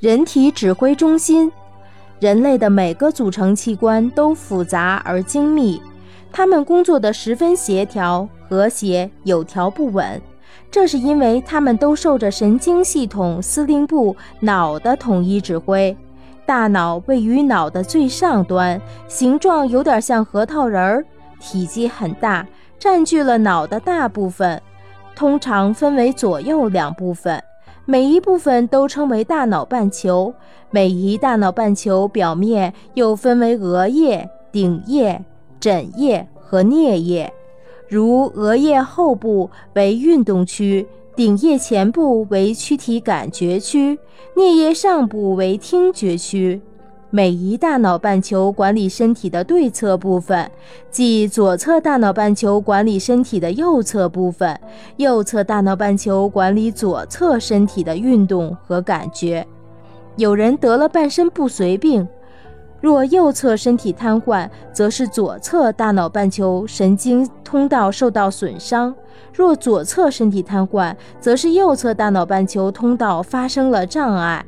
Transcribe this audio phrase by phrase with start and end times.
[0.00, 1.50] 人体指挥中心，
[2.20, 5.82] 人类的每个组成器官都复杂而精密，
[6.30, 10.22] 它们工作的十分协调、和谐、有条不紊。
[10.70, 15.96] 这是因为它们都受着神经系统司令部脑的统一指挥。
[16.46, 21.04] 大脑位于脑的最上端，形状有点像核桃仁儿，
[21.40, 22.46] 体积很大，
[22.78, 24.62] 占据了脑的大部分。
[25.16, 27.42] 通常分为左右两部分，
[27.90, 30.34] 每一部分都称为大脑半球。
[30.70, 35.24] 每一大脑半球表面又分为额叶、顶叶、
[35.58, 37.32] 枕叶和颞叶。
[37.88, 40.86] 如额叶后部为运动区。
[41.16, 43.98] 顶叶前部为躯体感觉区，
[44.36, 46.60] 颞叶上部为听觉区。
[47.10, 50.50] 每一大脑半球管理身体的对侧部分，
[50.90, 54.60] 即左侧大脑半球管理身体的右侧部分，
[54.98, 59.46] 右侧大脑半球管理左侧身体的运动和感觉。
[60.16, 62.06] 有人得了半身不遂病。
[62.80, 68.92] 若右侧身体瘫痪，则是左侧大脑半球神经通道受到损伤；
[69.32, 74.44] 若左侧身体瘫痪，则是右侧大脑半球通道发生了障碍。